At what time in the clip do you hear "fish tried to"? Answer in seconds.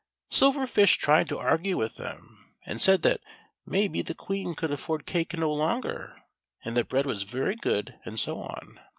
0.65-1.37